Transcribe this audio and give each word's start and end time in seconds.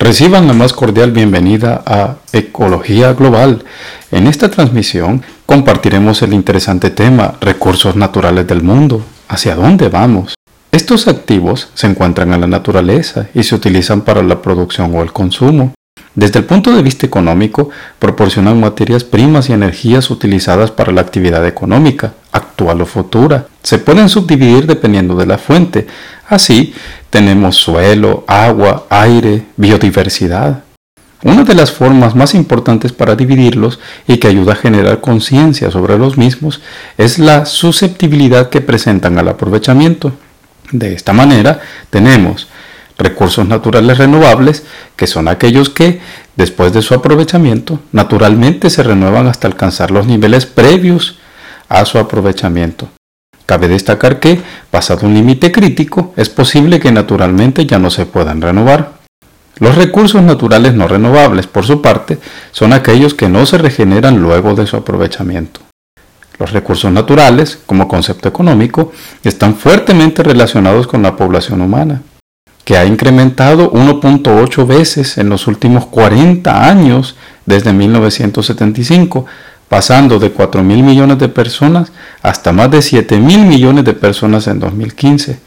Reciban 0.00 0.46
la 0.46 0.52
más 0.52 0.72
cordial 0.72 1.10
bienvenida 1.10 1.82
a 1.84 2.18
Ecología 2.32 3.14
Global. 3.14 3.64
En 4.12 4.28
esta 4.28 4.48
transmisión 4.48 5.22
compartiremos 5.44 6.22
el 6.22 6.34
interesante 6.34 6.90
tema 6.90 7.34
Recursos 7.40 7.96
naturales 7.96 8.46
del 8.46 8.62
mundo. 8.62 9.02
¿Hacia 9.26 9.56
dónde 9.56 9.88
vamos? 9.88 10.34
Estos 10.70 11.08
activos 11.08 11.70
se 11.74 11.88
encuentran 11.88 12.32
en 12.32 12.42
la 12.42 12.46
naturaleza 12.46 13.26
y 13.34 13.42
se 13.42 13.56
utilizan 13.56 14.02
para 14.02 14.22
la 14.22 14.40
producción 14.40 14.94
o 14.94 15.02
el 15.02 15.12
consumo. 15.12 15.74
Desde 16.14 16.38
el 16.38 16.46
punto 16.46 16.72
de 16.72 16.82
vista 16.82 17.06
económico, 17.06 17.70
proporcionan 17.98 18.60
materias 18.60 19.04
primas 19.04 19.48
y 19.48 19.52
energías 19.52 20.10
utilizadas 20.10 20.70
para 20.70 20.92
la 20.92 21.00
actividad 21.00 21.46
económica, 21.46 22.14
actual 22.32 22.80
o 22.80 22.86
futura. 22.86 23.46
Se 23.62 23.78
pueden 23.78 24.08
subdividir 24.08 24.66
dependiendo 24.66 25.14
de 25.16 25.26
la 25.26 25.38
fuente. 25.38 25.86
Así, 26.28 26.74
tenemos 27.08 27.56
suelo, 27.56 28.24
agua, 28.26 28.86
aire, 28.90 29.46
biodiversidad. 29.56 30.62
Una 31.24 31.42
de 31.42 31.54
las 31.54 31.72
formas 31.72 32.14
más 32.14 32.34
importantes 32.34 32.92
para 32.92 33.16
dividirlos 33.16 33.80
y 34.06 34.18
que 34.18 34.28
ayuda 34.28 34.52
a 34.52 34.56
generar 34.56 35.00
conciencia 35.00 35.70
sobre 35.70 35.98
los 35.98 36.18
mismos 36.18 36.60
es 36.98 37.18
la 37.18 37.46
susceptibilidad 37.46 38.50
que 38.50 38.60
presentan 38.60 39.18
al 39.18 39.28
aprovechamiento. 39.28 40.12
De 40.70 40.92
esta 40.92 41.14
manera, 41.14 41.60
tenemos 41.88 42.46
recursos 42.98 43.48
naturales 43.48 43.96
renovables, 43.96 44.64
que 44.96 45.06
son 45.06 45.28
aquellos 45.28 45.70
que, 45.70 46.00
después 46.36 46.72
de 46.74 46.82
su 46.82 46.94
aprovechamiento, 46.94 47.80
naturalmente 47.90 48.68
se 48.68 48.82
renuevan 48.82 49.28
hasta 49.28 49.48
alcanzar 49.48 49.90
los 49.90 50.06
niveles 50.06 50.44
previos 50.44 51.18
a 51.70 51.84
su 51.86 51.98
aprovechamiento. 51.98 52.88
Cabe 53.48 53.66
destacar 53.66 54.20
que, 54.20 54.42
pasado 54.70 55.06
un 55.06 55.14
límite 55.14 55.50
crítico, 55.50 56.12
es 56.18 56.28
posible 56.28 56.78
que 56.80 56.92
naturalmente 56.92 57.64
ya 57.64 57.78
no 57.78 57.88
se 57.88 58.04
puedan 58.04 58.42
renovar. 58.42 58.98
Los 59.58 59.74
recursos 59.74 60.20
naturales 60.20 60.74
no 60.74 60.86
renovables, 60.86 61.46
por 61.46 61.64
su 61.64 61.80
parte, 61.80 62.18
son 62.52 62.74
aquellos 62.74 63.14
que 63.14 63.30
no 63.30 63.46
se 63.46 63.56
regeneran 63.56 64.20
luego 64.20 64.54
de 64.54 64.66
su 64.66 64.76
aprovechamiento. 64.76 65.60
Los 66.38 66.52
recursos 66.52 66.92
naturales, 66.92 67.58
como 67.64 67.88
concepto 67.88 68.28
económico, 68.28 68.92
están 69.24 69.54
fuertemente 69.54 70.22
relacionados 70.22 70.86
con 70.86 71.02
la 71.02 71.16
población 71.16 71.62
humana 71.62 72.02
que 72.68 72.76
ha 72.76 72.84
incrementado 72.84 73.72
1.8 73.72 74.66
veces 74.66 75.16
en 75.16 75.30
los 75.30 75.46
últimos 75.46 75.86
40 75.86 76.68
años 76.68 77.16
desde 77.46 77.72
1975, 77.72 79.24
pasando 79.68 80.18
de 80.18 80.30
4 80.30 80.62
mil 80.62 80.82
millones 80.82 81.18
de 81.18 81.28
personas 81.28 81.92
hasta 82.22 82.52
más 82.52 82.70
de 82.70 82.82
7 82.82 83.18
mil 83.18 83.46
millones 83.46 83.84
de 83.84 83.92
personas 83.92 84.46
en 84.46 84.60
2015. 84.60 85.38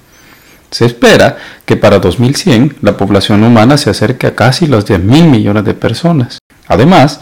Se 0.69 0.85
espera 0.85 1.37
que 1.65 1.75
para 1.75 1.99
2100 1.99 2.77
la 2.81 2.95
población 2.95 3.43
humana 3.43 3.77
se 3.77 3.89
acerque 3.89 4.27
a 4.27 4.35
casi 4.35 4.67
los 4.67 4.85
10 4.85 5.03
mil 5.03 5.25
millones 5.25 5.65
de 5.65 5.73
personas. 5.73 6.39
Además, 6.67 7.19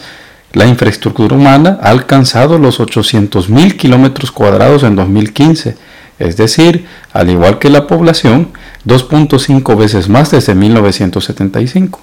la 0.53 0.65
infraestructura 0.65 1.35
humana 1.35 1.79
ha 1.81 1.89
alcanzado 1.89 2.57
los 2.57 2.79
800 2.79 3.49
mil 3.49 3.77
kilómetros 3.77 4.31
cuadrados 4.31 4.83
en 4.83 4.95
2015, 4.95 5.77
es 6.19 6.37
decir, 6.37 6.85
al 7.13 7.29
igual 7.29 7.59
que 7.59 7.69
la 7.69 7.87
población, 7.87 8.49
2.5 8.85 9.77
veces 9.77 10.09
más 10.09 10.31
desde 10.31 10.53
1975. 10.53 12.01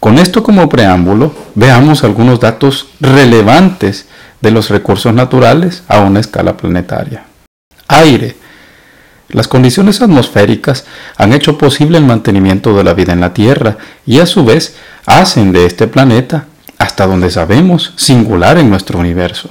Con 0.00 0.18
esto 0.18 0.42
como 0.42 0.68
preámbulo, 0.68 1.32
veamos 1.54 2.02
algunos 2.02 2.40
datos 2.40 2.88
relevantes 3.00 4.06
de 4.42 4.50
los 4.50 4.68
recursos 4.68 5.14
naturales 5.14 5.84
a 5.88 6.00
una 6.00 6.20
escala 6.20 6.56
planetaria. 6.56 7.24
Aire. 7.88 8.36
Las 9.28 9.48
condiciones 9.48 10.02
atmosféricas 10.02 10.84
han 11.16 11.32
hecho 11.32 11.56
posible 11.56 11.96
el 11.96 12.04
mantenimiento 12.04 12.76
de 12.76 12.84
la 12.84 12.92
vida 12.92 13.14
en 13.14 13.20
la 13.20 13.32
Tierra 13.32 13.78
y 14.04 14.18
a 14.18 14.26
su 14.26 14.44
vez 14.44 14.76
hacen 15.06 15.52
de 15.52 15.64
este 15.64 15.86
planeta, 15.86 16.46
hasta 16.76 17.06
donde 17.06 17.30
sabemos, 17.30 17.94
singular 17.96 18.58
en 18.58 18.68
nuestro 18.68 18.98
universo. 18.98 19.48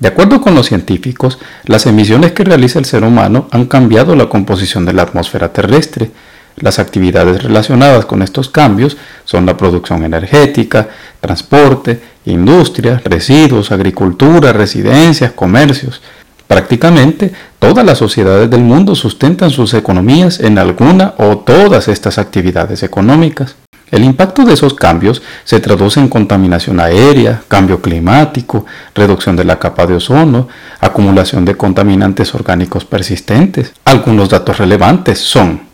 De 0.00 0.08
acuerdo 0.08 0.40
con 0.40 0.54
los 0.54 0.66
científicos, 0.66 1.38
las 1.64 1.86
emisiones 1.86 2.32
que 2.32 2.44
realiza 2.44 2.78
el 2.78 2.84
ser 2.84 3.04
humano 3.04 3.48
han 3.52 3.66
cambiado 3.66 4.16
la 4.16 4.28
composición 4.28 4.84
de 4.84 4.92
la 4.92 5.02
atmósfera 5.02 5.52
terrestre. 5.52 6.10
Las 6.56 6.78
actividades 6.78 7.42
relacionadas 7.42 8.04
con 8.04 8.22
estos 8.22 8.48
cambios 8.48 8.96
son 9.24 9.44
la 9.44 9.56
producción 9.56 10.04
energética, 10.04 10.88
transporte, 11.20 12.00
industria, 12.26 13.02
residuos, 13.04 13.72
agricultura, 13.72 14.52
residencias, 14.52 15.32
comercios. 15.32 16.00
Prácticamente 16.46 17.32
todas 17.58 17.84
las 17.84 17.98
sociedades 17.98 18.48
del 18.50 18.60
mundo 18.60 18.94
sustentan 18.94 19.50
sus 19.50 19.74
economías 19.74 20.38
en 20.40 20.58
alguna 20.58 21.14
o 21.18 21.38
todas 21.38 21.88
estas 21.88 22.18
actividades 22.18 22.82
económicas. 22.82 23.56
El 23.90 24.04
impacto 24.04 24.44
de 24.44 24.54
esos 24.54 24.74
cambios 24.74 25.22
se 25.44 25.60
traduce 25.60 26.00
en 26.00 26.08
contaminación 26.08 26.80
aérea, 26.80 27.42
cambio 27.48 27.80
climático, 27.80 28.66
reducción 28.94 29.36
de 29.36 29.44
la 29.44 29.58
capa 29.58 29.86
de 29.86 29.94
ozono, 29.94 30.48
acumulación 30.80 31.44
de 31.44 31.56
contaminantes 31.56 32.34
orgánicos 32.34 32.84
persistentes. 32.84 33.72
Algunos 33.84 34.28
datos 34.28 34.58
relevantes 34.58 35.18
son 35.18 35.73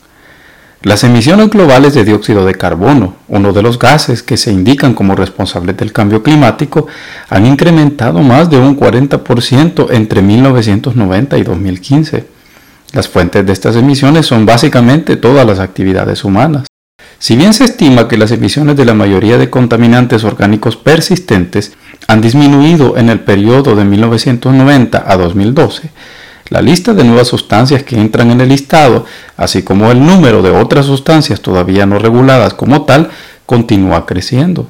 las 0.82 1.04
emisiones 1.04 1.50
globales 1.50 1.92
de 1.92 2.06
dióxido 2.06 2.46
de 2.46 2.54
carbono, 2.54 3.16
uno 3.28 3.52
de 3.52 3.60
los 3.60 3.78
gases 3.78 4.22
que 4.22 4.38
se 4.38 4.50
indican 4.50 4.94
como 4.94 5.14
responsables 5.14 5.76
del 5.76 5.92
cambio 5.92 6.22
climático, 6.22 6.86
han 7.28 7.44
incrementado 7.44 8.20
más 8.20 8.48
de 8.48 8.56
un 8.56 8.78
40% 8.78 9.88
entre 9.90 10.22
1990 10.22 11.36
y 11.36 11.42
2015. 11.42 12.24
Las 12.92 13.08
fuentes 13.08 13.44
de 13.44 13.52
estas 13.52 13.76
emisiones 13.76 14.24
son 14.24 14.46
básicamente 14.46 15.16
todas 15.16 15.46
las 15.46 15.58
actividades 15.58 16.24
humanas. 16.24 16.66
Si 17.18 17.36
bien 17.36 17.52
se 17.52 17.64
estima 17.64 18.08
que 18.08 18.16
las 18.16 18.30
emisiones 18.30 18.74
de 18.76 18.86
la 18.86 18.94
mayoría 18.94 19.36
de 19.36 19.50
contaminantes 19.50 20.24
orgánicos 20.24 20.76
persistentes 20.76 21.72
han 22.08 22.22
disminuido 22.22 22.96
en 22.96 23.10
el 23.10 23.20
periodo 23.20 23.76
de 23.76 23.84
1990 23.84 25.04
a 25.06 25.16
2012, 25.18 25.90
la 26.50 26.60
lista 26.60 26.92
de 26.92 27.04
nuevas 27.04 27.28
sustancias 27.28 27.84
que 27.84 27.96
entran 27.96 28.30
en 28.30 28.40
el 28.40 28.48
listado, 28.48 29.06
así 29.36 29.62
como 29.62 29.90
el 29.90 30.04
número 30.04 30.42
de 30.42 30.50
otras 30.50 30.86
sustancias 30.86 31.40
todavía 31.40 31.86
no 31.86 31.98
reguladas 31.98 32.54
como 32.54 32.82
tal, 32.82 33.10
continúa 33.46 34.04
creciendo. 34.04 34.68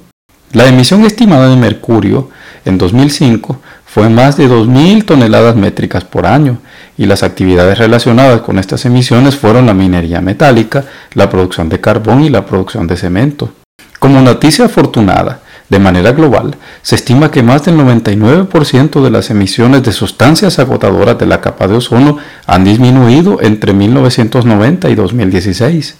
La 0.53 0.67
emisión 0.67 1.05
estimada 1.05 1.49
de 1.49 1.57
mercurio 1.57 2.29
en 2.65 2.77
2005 2.77 3.61
fue 3.87 4.09
más 4.09 4.37
de 4.37 4.49
2.000 4.49 5.05
toneladas 5.05 5.57
métricas 5.57 6.05
por 6.05 6.27
año 6.27 6.59
y 6.99 7.07
las 7.07 7.23
actividades 7.23 7.79
relacionadas 7.79 8.43
con 8.43 8.59
estas 8.59 8.85
emisiones 8.85 9.37
fueron 9.37 9.67
la 9.67 9.75
minería 9.75 10.21
metálica, 10.21 10.85
la 11.15 11.31
producción 11.31 11.69
de 11.69 11.81
carbón 11.81 12.23
y 12.23 12.29
la 12.29 12.45
producción 12.45 12.87
de 12.87 12.97
cemento. 12.97 13.53
Como 13.99 14.21
noticia 14.21 14.67
afortunada, 14.67 15.41
de 15.71 15.79
manera 15.79 16.13
global, 16.13 16.57
se 16.83 16.97
estima 16.97 17.31
que 17.31 17.43
más 17.43 17.65
del 17.65 17.77
99% 17.79 19.03
de 19.03 19.11
las 19.11 19.31
emisiones 19.31 19.83
de 19.83 19.93
sustancias 19.93 20.59
agotadoras 20.59 21.19
de 21.19 21.27
la 21.27 21.41
capa 21.41 21.67
de 21.67 21.77
ozono 21.77 22.19
han 22.47 22.65
disminuido 22.65 23.41
entre 23.41 23.73
1990 23.73 24.91
y 24.91 24.95
2016. 24.95 25.97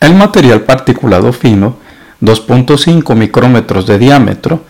El 0.00 0.14
material 0.14 0.62
particulado 0.62 1.32
fino, 1.32 1.76
2.5 2.22 3.14
micrómetros 3.14 3.86
de 3.86 3.98
diámetro, 3.98 4.64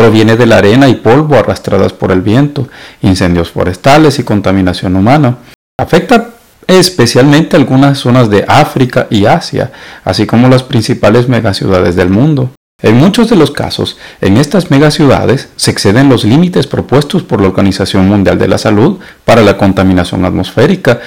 Proviene 0.00 0.36
de 0.36 0.46
la 0.46 0.56
arena 0.56 0.88
y 0.88 0.94
polvo 0.94 1.34
arrastradas 1.34 1.92
por 1.92 2.10
el 2.10 2.22
viento, 2.22 2.68
incendios 3.02 3.50
forestales 3.50 4.18
y 4.18 4.22
contaminación 4.22 4.96
humana. 4.96 5.36
Afecta 5.78 6.30
especialmente 6.66 7.56
algunas 7.56 7.98
zonas 7.98 8.30
de 8.30 8.44
África 8.48 9.08
y 9.10 9.26
Asia, 9.26 9.72
así 10.02 10.26
como 10.26 10.48
las 10.48 10.62
principales 10.62 11.28
megaciudades 11.28 11.96
del 11.96 12.08
mundo. 12.08 12.50
En 12.82 12.96
muchos 12.96 13.28
de 13.28 13.36
los 13.36 13.50
casos, 13.50 13.98
en 14.22 14.38
estas 14.38 14.70
megaciudades 14.70 15.50
se 15.56 15.70
exceden 15.70 16.08
los 16.08 16.24
límites 16.24 16.66
propuestos 16.66 17.22
por 17.22 17.40
la 17.40 17.48
Organización 17.48 18.08
Mundial 18.08 18.38
de 18.38 18.48
la 18.48 18.56
Salud 18.56 18.98
para 19.26 19.42
la 19.42 19.58
contaminación 19.58 20.24
atmosférica 20.24 21.00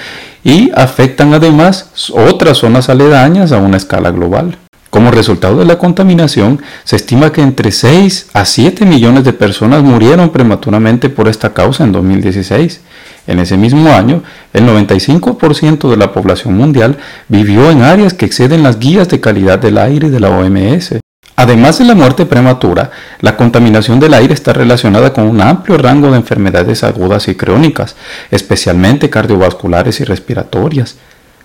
y 0.44 0.70
afectan 0.76 1.34
además 1.34 1.90
otras 2.12 2.58
zonas 2.58 2.88
aledañas 2.88 3.50
a 3.50 3.58
una 3.58 3.76
escala 3.76 4.12
global. 4.12 4.56
Como 4.94 5.10
resultado 5.10 5.58
de 5.58 5.64
la 5.64 5.76
contaminación, 5.76 6.62
se 6.84 6.94
estima 6.94 7.32
que 7.32 7.40
entre 7.40 7.72
6 7.72 8.28
a 8.32 8.44
7 8.44 8.86
millones 8.86 9.24
de 9.24 9.32
personas 9.32 9.82
murieron 9.82 10.30
prematuramente 10.30 11.08
por 11.08 11.26
esta 11.26 11.52
causa 11.52 11.82
en 11.82 11.90
2016. 11.90 12.80
En 13.26 13.40
ese 13.40 13.56
mismo 13.56 13.90
año, 13.90 14.22
el 14.52 14.64
95% 14.64 15.90
de 15.90 15.96
la 15.96 16.12
población 16.12 16.56
mundial 16.56 16.98
vivió 17.28 17.72
en 17.72 17.82
áreas 17.82 18.14
que 18.14 18.26
exceden 18.26 18.62
las 18.62 18.78
guías 18.78 19.08
de 19.08 19.18
calidad 19.18 19.58
del 19.58 19.78
aire 19.78 20.10
de 20.10 20.20
la 20.20 20.30
OMS. 20.30 21.03
Además 21.36 21.78
de 21.78 21.84
la 21.84 21.94
muerte 21.94 22.26
prematura, 22.26 22.92
la 23.20 23.36
contaminación 23.36 23.98
del 23.98 24.14
aire 24.14 24.34
está 24.34 24.52
relacionada 24.52 25.12
con 25.12 25.24
un 25.24 25.40
amplio 25.40 25.76
rango 25.78 26.10
de 26.10 26.16
enfermedades 26.16 26.84
agudas 26.84 27.26
y 27.26 27.34
crónicas, 27.34 27.96
especialmente 28.30 29.10
cardiovasculares 29.10 30.00
y 30.00 30.04
respiratorias. 30.04 30.96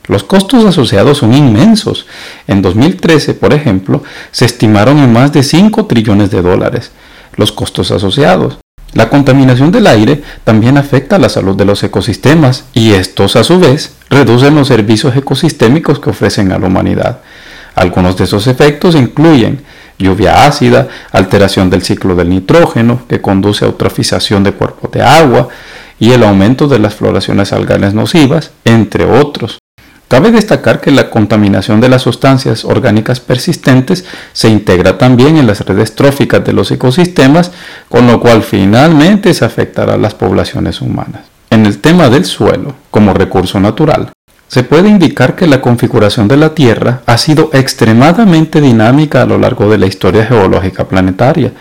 Los 0.06 0.24
costos 0.24 0.66
asociados 0.66 1.20
son 1.20 1.34
inmensos. 1.34 2.06
En 2.48 2.62
2013, 2.62 3.34
por 3.34 3.54
ejemplo, 3.54 4.04
se 4.32 4.46
estimaron 4.46 5.00
en 5.00 5.12
más 5.12 5.34
de 5.34 5.44
5 5.44 5.86
trillones 5.86 6.30
de 6.32 6.42
dólares 6.42 6.92
los 7.36 7.52
costos 7.52 7.92
asociados. 7.92 8.58
La 8.94 9.10
contaminación 9.10 9.72
del 9.72 9.88
aire 9.88 10.24
también 10.44 10.78
afecta 10.78 11.18
a 11.18 11.20
la 11.20 11.30
salud 11.30 11.56
de 11.56 11.66
los 11.66 11.84
ecosistemas 11.84 12.66
y 12.74 12.92
estos 12.92 13.36
a 13.36 13.44
su 13.44 13.60
vez 13.60 13.94
reducen 14.10 14.56
los 14.56 14.68
servicios 14.68 15.16
ecosistémicos 15.16 16.00
que 16.00 16.10
ofrecen 16.10 16.52
a 16.52 16.60
la 16.60 16.68
humanidad. 16.68 17.20
Algunos 17.76 18.18
de 18.18 18.24
esos 18.24 18.48
efectos 18.48 18.96
incluyen 18.96 19.64
lluvia 20.00 20.46
ácida, 20.46 20.88
alteración 21.12 21.70
del 21.70 21.84
ciclo 21.84 22.16
del 22.16 22.30
nitrógeno, 22.30 23.02
que 23.08 23.22
conduce 23.22 23.66
a 23.66 23.68
eutrofización 23.68 24.44
de 24.44 24.54
cuerpos 24.54 24.92
de 24.92 25.04
agua, 25.04 25.50
y 26.00 26.12
el 26.12 26.24
aumento 26.24 26.68
de 26.68 26.80
las 26.80 26.96
floraciones 26.96 27.54
alganas 27.54 27.94
nocivas, 27.94 28.52
entre 28.64 29.04
otros. 29.04 29.60
Cabe 30.08 30.32
destacar 30.32 30.82
que 30.82 30.90
la 30.90 31.12
contaminación 31.12 31.82
de 31.82 31.90
las 31.90 32.02
sustancias 32.02 32.66
orgánicas 32.66 33.20
persistentes 33.20 34.06
se 34.34 34.50
integra 34.50 34.98
también 34.98 35.38
en 35.38 35.46
las 35.46 35.60
redes 35.62 35.94
tróficas 35.94 36.44
de 36.44 36.54
los 36.54 36.72
ecosistemas, 36.72 37.52
con 37.90 38.08
lo 38.08 38.20
cual 38.20 38.42
finalmente 38.42 39.36
se 39.36 39.46
afectará 39.46 39.94
a 39.94 39.98
las 39.98 40.16
poblaciones 40.16 40.82
humanas. 40.82 41.22
En 41.52 41.66
el 41.68 41.80
tema 41.80 42.10
del 42.10 42.26
suelo, 42.26 42.74
como 42.90 43.14
recurso 43.14 43.60
natural, 43.60 44.12
se 44.50 44.64
puede 44.64 44.90
indicar 44.90 45.36
que 45.36 45.46
la 45.46 45.62
configuración 45.62 46.28
de 46.28 46.36
la 46.36 46.56
Tierra 46.56 47.04
ha 47.06 47.20
sido 47.20 47.52
extremadamente 47.54 48.60
dinámica 48.60 49.22
a 49.22 49.26
lo 49.28 49.38
largo 49.38 49.70
de 49.70 49.78
la 49.78 49.86
historia 49.86 50.26
geológica 50.26 50.88
planetaria, 50.88 51.54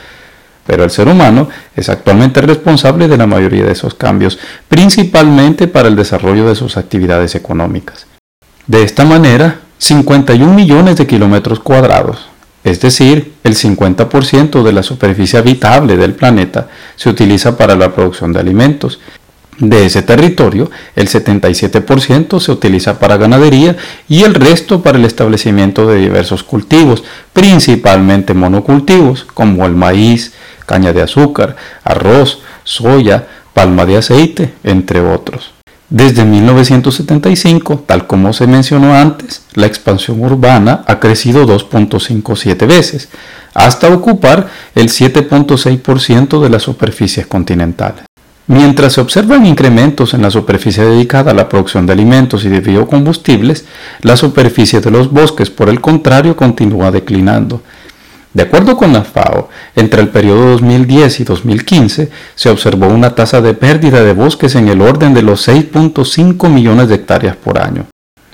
pero 0.67 0.85
el 0.85 0.91
ser 0.91 1.07
humano 1.07 1.51
es 1.77 1.91
actualmente 1.91 2.41
responsable 2.41 3.07
de 3.07 3.19
la 3.19 3.27
mayoría 3.27 3.65
de 3.65 3.73
esos 3.73 3.93
cambios, 3.93 4.39
principalmente 4.69 5.69
para 5.69 5.89
el 5.89 5.97
desarrollo 5.97 6.49
de 6.49 6.55
sus 6.55 6.79
actividades 6.79 7.35
económicas. 7.35 8.07
De 8.67 8.83
esta 8.83 9.05
manera, 9.05 9.61
51 9.77 10.53
millones 10.55 10.97
de 10.97 11.07
kilómetros 11.07 11.61
cuadrados, 11.61 12.27
es 12.65 12.81
decir, 12.81 13.35
el 13.45 13.55
50% 13.55 14.63
de 14.63 14.73
la 14.73 14.83
superficie 14.83 15.39
habitable 15.39 15.99
del 15.99 16.15
planeta, 16.15 16.69
se 16.97 17.11
utiliza 17.11 17.57
para 17.59 17.77
la 17.77 17.95
producción 17.95 18.33
de 18.33 18.41
alimentos 18.41 18.99
de 19.59 19.87
ese 19.87 20.03
territorio, 20.03 20.71
el 20.95 21.09
77% 21.09 22.41
se 22.41 22.53
utiliza 22.53 22.99
para 22.99 23.17
ganadería 23.17 23.77
y 24.09 24.23
el 24.23 24.35
resto 24.35 24.83
para 24.83 24.99
el 24.99 25.05
establecimiento 25.05 25.87
de 25.87 25.97
diversos 25.99 26.43
cultivos, 26.45 27.03
principalmente 27.33 28.35
monocultivos 28.35 29.25
como 29.25 29.67
el 29.67 29.75
maíz, 29.75 30.33
caña 30.67 30.93
de 30.93 31.03
azúcar, 31.03 31.57
arroz, 31.83 32.41
soya, 32.63 33.27
palma 33.53 33.87
de 33.87 33.97
aceite, 33.97 34.55
entre 34.63 35.01
otros. 35.01 35.53
Desde 35.91 36.25
1975, 36.25 37.85
tal 37.87 38.07
como 38.07 38.35
se 38.35 38.47
mencionó 38.47 38.95
antes, 38.95 39.43
la 39.55 39.67
expansión 39.67 40.23
urbana 40.23 40.85
ha 40.87 41.01
crecido 41.01 41.47
2.57 41.47 42.67
veces, 42.67 43.09
hasta 43.55 43.89
ocupar 43.89 44.49
el 44.75 44.91
7.6% 44.91 46.43
de 46.43 46.51
las 46.51 46.63
superficies 46.63 47.27
continentales. 47.27 48.08
Mientras 48.49 48.95
se 48.95 49.03
observan 49.03 49.45
incrementos 49.45 50.15
en 50.15 50.23
la 50.23 50.31
superficie 50.31 50.83
dedicada 50.83 51.33
a 51.33 51.35
la 51.35 51.51
producción 51.51 51.85
de 51.85 51.93
alimentos 51.93 52.47
y 52.47 52.49
de 52.49 52.61
biocombustibles, 52.61 53.67
la 54.01 54.17
superficie 54.17 54.81
de 54.81 54.91
los 54.91 55.13
bosques, 55.13 55.51
por 55.51 55.69
el 55.69 55.83
contrario, 55.83 56.35
continúa 56.35 56.91
declinando. 56.91 57.61
De 58.33 58.45
acuerdo 58.45 58.75
con 58.75 58.95
la 58.95 59.05
FAO, 59.05 59.51
entre 59.77 60.01
el 60.01 60.09
periodo 60.09 60.53
2010 60.53 61.21
y 61.21 61.25
2015 61.25 62.11
se 62.35 62.49
observó 62.49 62.87
una 62.89 63.15
tasa 63.15 63.43
de 63.43 63.53
pérdida 63.53 64.03
de 64.03 64.15
bosques 64.15 64.55
en 64.55 64.69
el 64.69 64.81
orden 64.81 65.13
de 65.13 65.23
los 65.23 65.47
6.5 65.47 66.49
millones 66.49 66.89
de 66.89 66.95
hectáreas 66.95 67.37
por 67.37 67.61
año. 67.61 67.85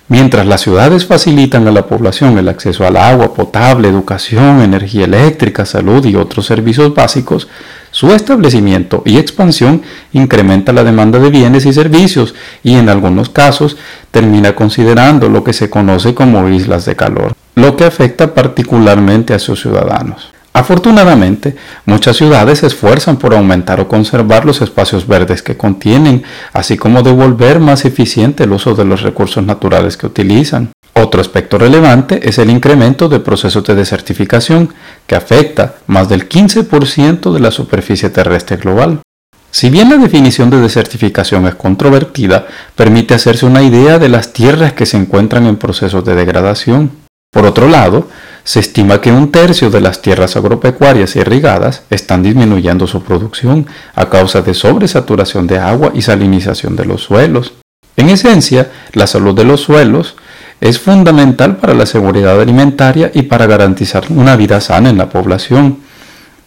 Mientras 0.06 0.46
las 0.46 0.60
ciudades 0.60 1.06
facilitan 1.06 1.66
a 1.66 1.72
la 1.72 1.86
población 1.86 2.38
el 2.38 2.48
acceso 2.48 2.86
al 2.86 2.96
agua 2.98 3.32
potable, 3.34 3.88
educación, 3.88 4.60
energía 4.60 5.06
eléctrica, 5.06 5.64
salud 5.64 6.04
y 6.04 6.14
otros 6.14 6.44
servicios 6.46 6.94
básicos, 6.94 7.48
su 7.94 8.12
establecimiento 8.12 9.04
y 9.06 9.18
expansión 9.18 9.82
incrementa 10.12 10.72
la 10.72 10.82
demanda 10.82 11.20
de 11.20 11.30
bienes 11.30 11.64
y 11.64 11.72
servicios 11.72 12.34
y 12.64 12.74
en 12.74 12.88
algunos 12.88 13.28
casos 13.28 13.76
termina 14.10 14.56
considerando 14.56 15.28
lo 15.28 15.44
que 15.44 15.52
se 15.52 15.70
conoce 15.70 16.12
como 16.12 16.48
islas 16.48 16.86
de 16.86 16.96
calor, 16.96 17.34
lo 17.54 17.76
que 17.76 17.84
afecta 17.84 18.34
particularmente 18.34 19.32
a 19.32 19.38
sus 19.38 19.62
ciudadanos. 19.62 20.32
Afortunadamente, 20.56 21.56
muchas 21.84 22.16
ciudades 22.16 22.60
se 22.60 22.68
esfuerzan 22.68 23.16
por 23.16 23.34
aumentar 23.34 23.80
o 23.80 23.88
conservar 23.88 24.44
los 24.44 24.62
espacios 24.62 25.08
verdes 25.08 25.42
que 25.42 25.56
contienen, 25.56 26.22
así 26.52 26.76
como 26.76 27.02
devolver 27.02 27.58
más 27.58 27.84
eficiente 27.84 28.44
el 28.44 28.52
uso 28.52 28.76
de 28.76 28.84
los 28.84 29.02
recursos 29.02 29.44
naturales 29.44 29.96
que 29.96 30.06
utilizan. 30.06 30.70
Otro 30.92 31.20
aspecto 31.20 31.58
relevante 31.58 32.28
es 32.28 32.38
el 32.38 32.50
incremento 32.50 33.08
de 33.08 33.18
procesos 33.18 33.64
de 33.64 33.74
desertificación, 33.74 34.72
que 35.08 35.16
afecta 35.16 35.74
más 35.88 36.08
del 36.08 36.28
15% 36.28 37.32
de 37.32 37.40
la 37.40 37.50
superficie 37.50 38.10
terrestre 38.10 38.56
global. 38.56 39.00
Si 39.50 39.70
bien 39.70 39.90
la 39.90 39.96
definición 39.96 40.50
de 40.50 40.60
desertificación 40.60 41.48
es 41.48 41.56
controvertida, 41.56 42.46
permite 42.76 43.14
hacerse 43.14 43.44
una 43.44 43.62
idea 43.62 43.98
de 43.98 44.08
las 44.08 44.32
tierras 44.32 44.72
que 44.72 44.86
se 44.86 44.98
encuentran 44.98 45.46
en 45.46 45.56
procesos 45.56 46.04
de 46.04 46.14
degradación. 46.14 47.03
Por 47.34 47.44
otro 47.46 47.68
lado, 47.68 48.08
se 48.44 48.60
estima 48.60 49.00
que 49.00 49.10
un 49.10 49.32
tercio 49.32 49.68
de 49.68 49.80
las 49.80 50.00
tierras 50.00 50.36
agropecuarias 50.36 51.16
irrigadas 51.16 51.82
están 51.90 52.22
disminuyendo 52.22 52.86
su 52.86 53.02
producción 53.02 53.66
a 53.96 54.08
causa 54.08 54.40
de 54.40 54.54
sobresaturación 54.54 55.48
de 55.48 55.58
agua 55.58 55.90
y 55.94 56.02
salinización 56.02 56.76
de 56.76 56.84
los 56.84 57.02
suelos. 57.02 57.54
En 57.96 58.08
esencia, 58.08 58.70
la 58.92 59.08
salud 59.08 59.34
de 59.34 59.44
los 59.44 59.62
suelos 59.62 60.14
es 60.60 60.78
fundamental 60.78 61.56
para 61.56 61.74
la 61.74 61.86
seguridad 61.86 62.40
alimentaria 62.40 63.10
y 63.12 63.22
para 63.22 63.46
garantizar 63.46 64.04
una 64.10 64.36
vida 64.36 64.60
sana 64.60 64.90
en 64.90 64.98
la 64.98 65.08
población, 65.08 65.78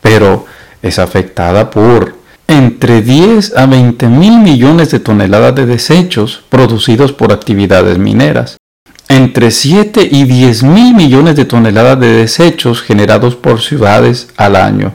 pero 0.02 0.46
es 0.82 1.00
afectada 1.00 1.70
por 1.70 2.16
entre 2.48 3.02
10 3.02 3.58
a 3.58 3.66
20 3.66 4.08
mil 4.08 4.40
millones 4.40 4.92
de 4.92 5.00
toneladas 5.00 5.54
de 5.56 5.66
desechos 5.66 6.44
producidos 6.50 7.12
por 7.12 7.34
actividades 7.34 7.98
mineras, 7.98 8.57
entre 9.10 9.52
7 9.52 10.08
y 10.12 10.24
10 10.26 10.64
mil 10.64 10.94
millones 10.94 11.36
de 11.36 11.46
toneladas 11.46 12.00
de 12.00 12.08
desechos 12.08 12.82
generados 12.82 13.36
por 13.36 13.62
ciudades 13.62 14.30
al 14.38 14.56
año. 14.56 14.94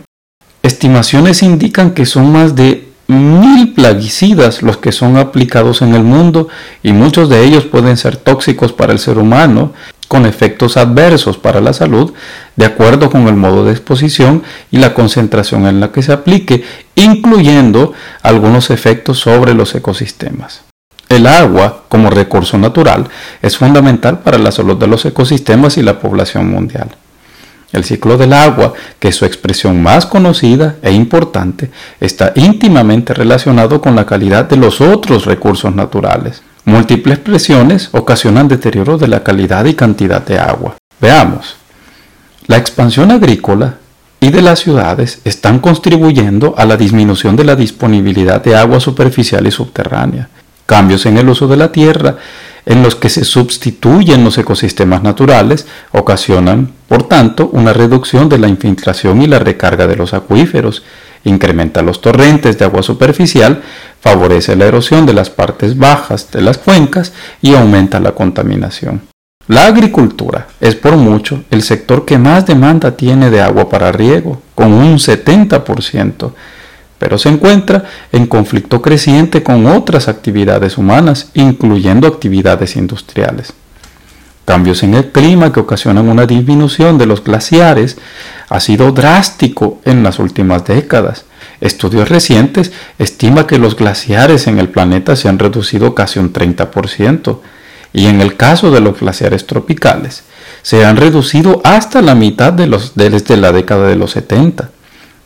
Estimaciones 0.62 1.42
indican 1.42 1.92
que 1.92 2.06
son 2.06 2.32
más 2.32 2.54
de 2.54 2.88
mil 3.08 3.74
plaguicidas 3.74 4.62
los 4.62 4.76
que 4.76 4.92
son 4.92 5.16
aplicados 5.16 5.82
en 5.82 5.94
el 5.94 6.02
mundo 6.02 6.48
y 6.82 6.92
muchos 6.92 7.28
de 7.28 7.44
ellos 7.44 7.64
pueden 7.64 7.96
ser 7.96 8.16
tóxicos 8.16 8.72
para 8.72 8.92
el 8.92 8.98
ser 8.98 9.18
humano 9.18 9.72
con 10.08 10.26
efectos 10.26 10.76
adversos 10.76 11.38
para 11.38 11.60
la 11.60 11.72
salud 11.72 12.12
de 12.56 12.66
acuerdo 12.66 13.10
con 13.10 13.28
el 13.28 13.34
modo 13.34 13.64
de 13.64 13.72
exposición 13.72 14.42
y 14.70 14.78
la 14.78 14.94
concentración 14.94 15.66
en 15.66 15.80
la 15.80 15.90
que 15.90 16.02
se 16.02 16.12
aplique, 16.12 16.64
incluyendo 16.94 17.92
algunos 18.22 18.70
efectos 18.70 19.18
sobre 19.18 19.54
los 19.54 19.74
ecosistemas. 19.74 20.64
El 21.12 21.26
agua, 21.26 21.82
como 21.90 22.08
recurso 22.08 22.56
natural, 22.56 23.06
es 23.42 23.58
fundamental 23.58 24.20
para 24.20 24.38
la 24.38 24.50
salud 24.50 24.78
de 24.78 24.86
los 24.86 25.04
ecosistemas 25.04 25.76
y 25.76 25.82
la 25.82 25.98
población 25.98 26.50
mundial. 26.50 26.88
El 27.70 27.84
ciclo 27.84 28.16
del 28.16 28.32
agua, 28.32 28.72
que 28.98 29.08
es 29.08 29.16
su 29.16 29.26
expresión 29.26 29.82
más 29.82 30.06
conocida 30.06 30.76
e 30.80 30.90
importante, 30.90 31.70
está 32.00 32.32
íntimamente 32.34 33.12
relacionado 33.12 33.82
con 33.82 33.94
la 33.94 34.06
calidad 34.06 34.46
de 34.46 34.56
los 34.56 34.80
otros 34.80 35.26
recursos 35.26 35.74
naturales. 35.74 36.42
Múltiples 36.64 37.18
presiones 37.18 37.90
ocasionan 37.92 38.48
deterioro 38.48 38.96
de 38.96 39.08
la 39.08 39.22
calidad 39.22 39.66
y 39.66 39.74
cantidad 39.74 40.24
de 40.24 40.38
agua. 40.38 40.76
Veamos. 40.98 41.56
La 42.46 42.56
expansión 42.56 43.10
agrícola 43.10 43.74
y 44.18 44.30
de 44.30 44.40
las 44.40 44.60
ciudades 44.60 45.20
están 45.26 45.58
contribuyendo 45.58 46.54
a 46.56 46.64
la 46.64 46.78
disminución 46.78 47.36
de 47.36 47.44
la 47.44 47.54
disponibilidad 47.54 48.42
de 48.42 48.56
agua 48.56 48.80
superficial 48.80 49.46
y 49.46 49.50
subterránea 49.50 50.30
cambios 50.72 51.04
en 51.04 51.18
el 51.18 51.28
uso 51.28 51.48
de 51.48 51.58
la 51.58 51.70
tierra, 51.70 52.16
en 52.64 52.82
los 52.82 52.94
que 52.94 53.10
se 53.10 53.26
sustituyen 53.26 54.24
los 54.24 54.38
ecosistemas 54.38 55.02
naturales, 55.02 55.66
ocasionan, 55.90 56.72
por 56.88 57.02
tanto, 57.02 57.50
una 57.52 57.74
reducción 57.74 58.30
de 58.30 58.38
la 58.38 58.48
infiltración 58.48 59.20
y 59.20 59.26
la 59.26 59.38
recarga 59.38 59.86
de 59.86 59.96
los 59.96 60.14
acuíferos, 60.14 60.82
incrementa 61.24 61.82
los 61.82 62.00
torrentes 62.00 62.58
de 62.58 62.64
agua 62.64 62.82
superficial, 62.82 63.60
favorece 64.00 64.56
la 64.56 64.64
erosión 64.64 65.04
de 65.04 65.12
las 65.12 65.28
partes 65.28 65.76
bajas 65.76 66.30
de 66.30 66.40
las 66.40 66.56
cuencas 66.56 67.12
y 67.42 67.54
aumenta 67.54 68.00
la 68.00 68.12
contaminación. 68.12 69.02
La 69.48 69.66
agricultura 69.66 70.46
es 70.58 70.74
por 70.74 70.96
mucho 70.96 71.44
el 71.50 71.60
sector 71.60 72.06
que 72.06 72.16
más 72.16 72.46
demanda 72.46 72.96
tiene 72.96 73.28
de 73.28 73.42
agua 73.42 73.68
para 73.68 73.92
riego, 73.92 74.40
con 74.54 74.72
un 74.72 74.96
70%, 74.96 76.32
pero 77.02 77.18
se 77.18 77.30
encuentra 77.30 77.82
en 78.12 78.28
conflicto 78.28 78.80
creciente 78.80 79.42
con 79.42 79.66
otras 79.66 80.06
actividades 80.06 80.78
humanas, 80.78 81.32
incluyendo 81.34 82.06
actividades 82.06 82.76
industriales. 82.76 83.54
Cambios 84.44 84.84
en 84.84 84.94
el 84.94 85.10
clima 85.10 85.52
que 85.52 85.58
ocasionan 85.58 86.08
una 86.08 86.26
disminución 86.26 86.98
de 86.98 87.06
los 87.06 87.24
glaciares 87.24 87.98
ha 88.48 88.60
sido 88.60 88.92
drástico 88.92 89.80
en 89.84 90.04
las 90.04 90.20
últimas 90.20 90.64
décadas. 90.64 91.24
Estudios 91.60 92.08
recientes 92.08 92.70
estiman 93.00 93.48
que 93.48 93.58
los 93.58 93.74
glaciares 93.74 94.46
en 94.46 94.60
el 94.60 94.68
planeta 94.68 95.16
se 95.16 95.28
han 95.28 95.40
reducido 95.40 95.96
casi 95.96 96.20
un 96.20 96.32
30% 96.32 97.40
y 97.92 98.06
en 98.06 98.20
el 98.20 98.36
caso 98.36 98.70
de 98.70 98.80
los 98.80 99.00
glaciares 99.00 99.48
tropicales 99.48 100.22
se 100.62 100.84
han 100.84 100.96
reducido 100.96 101.62
hasta 101.64 102.00
la 102.00 102.14
mitad 102.14 102.52
de 102.52 102.68
los, 102.68 102.94
desde 102.94 103.36
la 103.36 103.50
década 103.50 103.88
de 103.88 103.96
los 103.96 104.12
70 104.12 104.70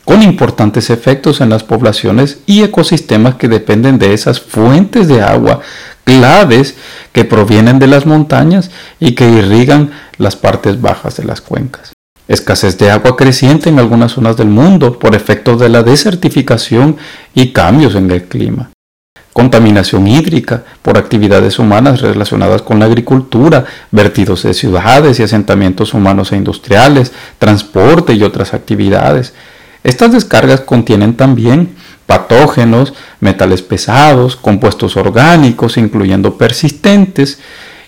con 0.07 0.23
importantes 0.23 0.89
efectos 0.89 1.41
en 1.41 1.49
las 1.49 1.65
poblaciones 1.65 2.39
y 2.45 2.63
ecosistemas 2.63 3.35
que 3.35 3.49
dependen 3.49 3.99
de 3.99 4.13
esas 4.13 4.39
fuentes 4.39 5.09
de 5.09 5.21
agua 5.21 5.59
claves 6.05 6.75
que 7.11 7.25
provienen 7.25 7.77
de 7.77 7.87
las 7.87 8.05
montañas 8.05 8.71
y 9.01 9.15
que 9.15 9.29
irrigan 9.29 9.91
las 10.17 10.37
partes 10.37 10.79
bajas 10.79 11.17
de 11.17 11.25
las 11.25 11.41
cuencas. 11.41 11.91
Escasez 12.29 12.77
de 12.77 12.89
agua 12.89 13.17
creciente 13.17 13.67
en 13.67 13.79
algunas 13.79 14.13
zonas 14.13 14.37
del 14.37 14.47
mundo 14.47 14.97
por 14.97 15.13
efecto 15.13 15.57
de 15.57 15.67
la 15.67 15.83
desertificación 15.83 16.95
y 17.35 17.51
cambios 17.51 17.93
en 17.95 18.09
el 18.09 18.23
clima 18.23 18.69
contaminación 19.33 20.07
hídrica 20.07 20.63
por 20.81 20.97
actividades 20.97 21.59
humanas 21.59 22.01
relacionadas 22.01 22.63
con 22.63 22.79
la 22.79 22.85
agricultura, 22.85 23.65
vertidos 23.91 24.41
de 24.41 24.55
ciudades 24.55 25.19
y 25.19 25.23
asentamientos 25.23 25.93
humanos 25.93 26.31
e 26.31 26.37
industriales, 26.37 27.11
transporte 27.37 28.13
y 28.13 28.23
otras 28.23 28.55
actividades. 28.55 29.35
Estas 29.87 30.11
descargas 30.11 30.59
contienen 30.59 31.13
también 31.13 31.69
patógenos, 32.07 32.93
metales 33.21 33.61
pesados, 33.61 34.35
compuestos 34.35 34.97
orgánicos, 34.97 35.77
incluyendo 35.77 36.37
persistentes, 36.37 37.39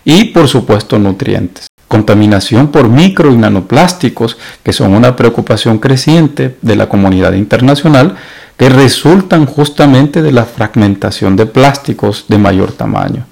y 0.06 0.24
por 0.25 0.48
supuesto 0.48 0.98
nutrientes. 0.98 1.68
Contaminación 1.89 2.70
por 2.70 2.88
micro 2.88 3.34
y 3.34 3.36
nanoplásticos, 3.36 4.38
que 4.63 4.72
son 4.72 4.94
una 4.94 5.18
preocupación 5.18 5.77
creciente 5.77 6.56
de 6.62 6.77
la 6.77 6.88
comunidad 6.88 7.34
internacional, 7.34 8.15
que 8.56 8.70
resultan 8.70 9.46
justamente 9.46 10.22
de 10.22 10.32
la 10.32 10.46
fragmentación 10.46 11.36
de 11.36 11.48
plásticos 11.48 12.24
de 12.29 12.38
mayor 12.38 12.72
tamaño. 12.72 13.25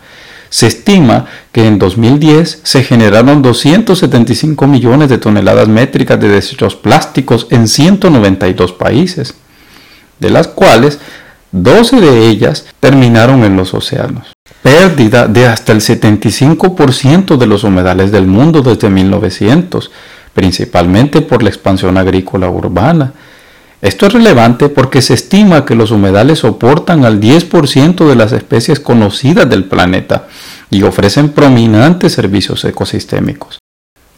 Se 0.49 0.67
estima 0.67 1.25
que 1.51 1.67
en 1.67 1.79
2010 1.79 2.61
se 2.63 2.83
generaron 2.83 3.41
275 3.41 4.67
millones 4.67 5.09
de 5.09 5.17
toneladas 5.17 5.67
métricas 5.67 6.19
de 6.19 6.29
desechos 6.29 6.75
plásticos 6.75 7.47
en 7.49 7.67
192 7.67 8.73
países, 8.73 9.35
de 10.19 10.29
las 10.29 10.47
cuales 10.47 10.99
12 11.51 12.01
de 12.01 12.27
ellas 12.27 12.65
terminaron 12.79 13.43
en 13.43 13.55
los 13.55 13.73
océanos. 13.73 14.33
Pérdida 14.61 15.27
de 15.27 15.47
hasta 15.47 15.71
el 15.71 15.81
75% 15.81 17.37
de 17.37 17.47
los 17.47 17.63
humedales 17.63 18.11
del 18.11 18.27
mundo 18.27 18.61
desde 18.61 18.89
1900, 18.89 19.91
principalmente 20.33 21.21
por 21.21 21.43
la 21.43 21.49
expansión 21.49 21.97
agrícola 21.97 22.49
urbana 22.49 23.13
esto 23.81 24.07
es 24.07 24.13
relevante 24.13 24.69
porque 24.69 25.03
se 25.03 25.13
estima 25.13 25.63
que 25.63 25.75
los 25.75 25.91
humedales 25.91 26.39
soportan 26.39 27.05
al 27.05 27.19
10% 27.19 28.07
de 28.07 28.15
las 28.15 28.31
especies 28.31 28.79
conocidas 28.79 29.47
del 29.47 29.65
planeta 29.65 30.27
y 30.71 30.81
ofrecen 30.81 31.29
prominentes 31.29 32.13
servicios 32.13 32.65
ecosistémicos. 32.65 33.59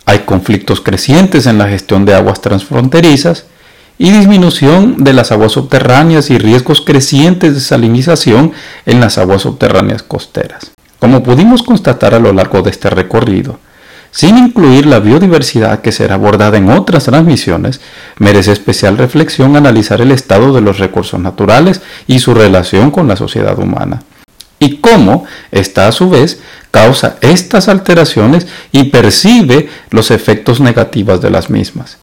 Hay 0.05 0.19
conflictos 0.19 0.79
crecientes 0.79 1.45
en 1.45 1.57
la 1.57 1.67
gestión 1.67 2.05
de 2.05 2.15
aguas 2.15 2.41
transfronterizas 2.41 3.45
y 3.97 4.11
disminución 4.11 5.03
de 5.03 5.11
las 5.11 5.33
aguas 5.33 5.51
subterráneas 5.51 6.29
y 6.29 6.37
riesgos 6.37 6.81
crecientes 6.81 7.53
de 7.53 7.59
salinización 7.59 8.53
en 8.85 9.01
las 9.01 9.17
aguas 9.17 9.41
subterráneas 9.41 10.03
costeras. 10.03 10.71
Como 10.99 11.21
pudimos 11.21 11.63
constatar 11.63 12.15
a 12.15 12.19
lo 12.19 12.31
largo 12.31 12.61
de 12.61 12.71
este 12.71 12.89
recorrido, 12.89 13.59
sin 14.19 14.37
incluir 14.37 14.85
la 14.85 14.99
biodiversidad 14.99 15.79
que 15.79 15.93
será 15.93 16.15
abordada 16.15 16.57
en 16.57 16.69
otras 16.69 17.05
transmisiones, 17.05 17.79
merece 18.17 18.51
especial 18.51 18.97
reflexión 18.97 19.55
analizar 19.55 20.01
el 20.01 20.11
estado 20.11 20.53
de 20.53 20.59
los 20.59 20.77
recursos 20.77 21.21
naturales 21.21 21.79
y 22.05 22.19
su 22.19 22.33
relación 22.33 22.91
con 22.91 23.07
la 23.07 23.15
sociedad 23.15 23.57
humana. 23.57 24.03
Y 24.59 24.79
cómo 24.79 25.23
esta 25.51 25.87
a 25.87 25.93
su 25.93 26.09
vez 26.09 26.41
causa 26.69 27.15
estas 27.21 27.69
alteraciones 27.69 28.45
y 28.73 28.89
percibe 28.89 29.69
los 29.89 30.11
efectos 30.11 30.59
negativos 30.59 31.21
de 31.21 31.29
las 31.29 31.49
mismas. 31.49 31.99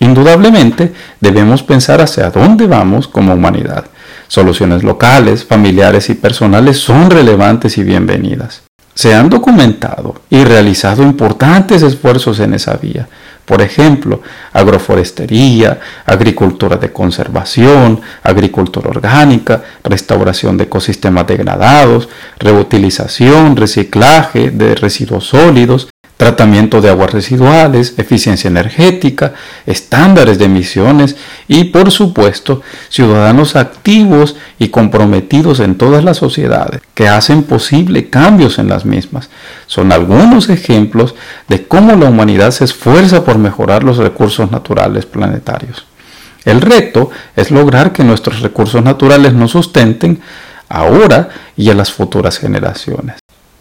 Indudablemente 0.00 0.92
debemos 1.20 1.62
pensar 1.62 2.00
hacia 2.00 2.30
dónde 2.30 2.66
vamos 2.66 3.06
como 3.06 3.34
humanidad. 3.34 3.84
Soluciones 4.26 4.82
locales, 4.82 5.44
familiares 5.44 6.10
y 6.10 6.14
personales 6.14 6.80
son 6.80 7.10
relevantes 7.12 7.78
y 7.78 7.84
bienvenidas. 7.84 8.62
Se 8.94 9.14
han 9.14 9.30
documentado 9.30 10.22
y 10.28 10.44
realizado 10.44 11.02
importantes 11.02 11.82
esfuerzos 11.82 12.40
en 12.40 12.54
esa 12.54 12.74
vía. 12.74 13.08
Por 13.44 13.62
ejemplo, 13.62 14.22
agroforestería, 14.52 15.80
agricultura 16.06 16.76
de 16.76 16.92
conservación, 16.92 18.00
agricultura 18.22 18.90
orgánica, 18.90 19.62
restauración 19.82 20.56
de 20.56 20.64
ecosistemas 20.64 21.26
degradados, 21.26 22.08
reutilización, 22.38 23.56
reciclaje 23.56 24.50
de 24.50 24.76
residuos 24.76 25.26
sólidos, 25.26 25.88
tratamiento 26.20 26.82
de 26.82 26.90
aguas 26.90 27.12
residuales, 27.12 27.94
eficiencia 27.96 28.48
energética, 28.48 29.32
estándares 29.64 30.38
de 30.38 30.44
emisiones 30.44 31.16
y, 31.48 31.64
por 31.64 31.90
supuesto, 31.90 32.60
ciudadanos 32.90 33.56
activos 33.56 34.36
y 34.58 34.68
comprometidos 34.68 35.60
en 35.60 35.76
todas 35.76 36.04
las 36.04 36.18
sociedades 36.18 36.82
que 36.92 37.08
hacen 37.08 37.44
posible 37.44 38.10
cambios 38.10 38.58
en 38.58 38.68
las 38.68 38.84
mismas. 38.84 39.30
Son 39.66 39.92
algunos 39.92 40.50
ejemplos 40.50 41.14
de 41.48 41.66
cómo 41.66 41.96
la 41.96 42.10
humanidad 42.10 42.50
se 42.50 42.64
esfuerza 42.64 43.24
por 43.24 43.38
mejorar 43.38 43.82
los 43.82 43.96
recursos 43.96 44.50
naturales 44.50 45.06
planetarios. 45.06 45.86
El 46.44 46.60
reto 46.60 47.08
es 47.34 47.50
lograr 47.50 47.94
que 47.94 48.04
nuestros 48.04 48.40
recursos 48.42 48.84
naturales 48.84 49.32
nos 49.32 49.52
sustenten 49.52 50.20
ahora 50.68 51.30
y 51.56 51.70
a 51.70 51.74
las 51.74 51.90
futuras 51.90 52.38
generaciones. 52.38 53.19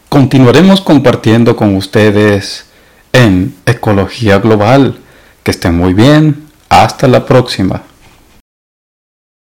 Continuaremos 0.09 0.81
compartiendo 0.81 1.55
con 1.55 1.75
ustedes 1.75 2.65
en 3.13 3.55
Ecología 3.67 4.39
Global. 4.39 4.97
Que 5.43 5.51
estén 5.51 5.75
muy 5.75 5.93
bien. 5.93 6.47
Hasta 6.67 7.07
la 7.07 7.27
próxima. 7.27 7.83